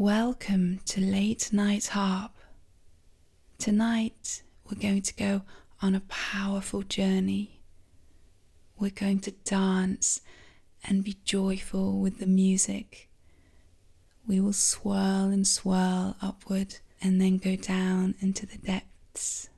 [0.00, 2.30] Welcome to Late Night Harp.
[3.58, 5.42] Tonight we're going to go
[5.82, 7.62] on a powerful journey.
[8.78, 10.20] We're going to dance
[10.84, 13.10] and be joyful with the music.
[14.24, 19.48] We will swirl and swirl upward and then go down into the depths.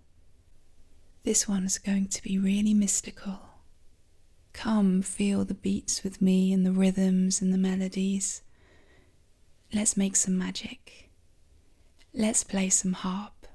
[1.22, 3.40] This one is going to be really mystical.
[4.54, 8.40] Come feel the beats with me and the rhythms and the melodies.
[9.72, 11.10] Let's make some magic.
[12.12, 13.46] Let's play some harp.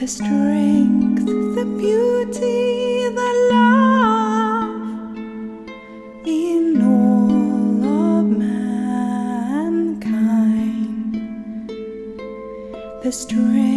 [0.00, 5.16] The strength, the beauty, the love
[6.26, 10.00] in all of mankind.
[13.02, 13.69] The strength,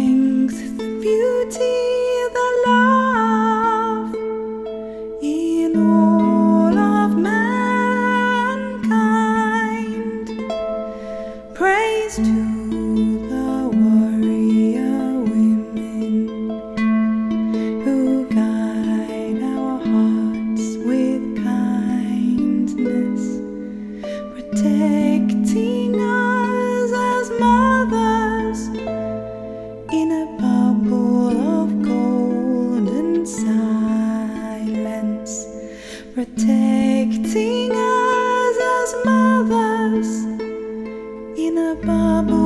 [41.86, 42.43] in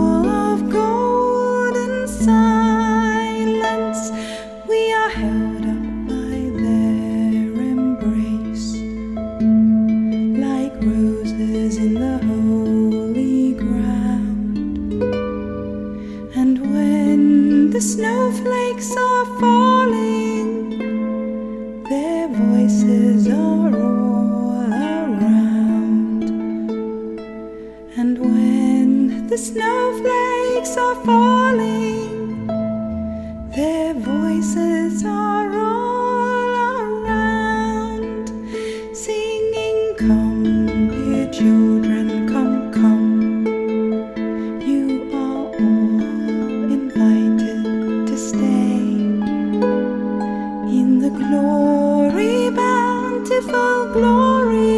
[53.49, 54.78] bountiful glory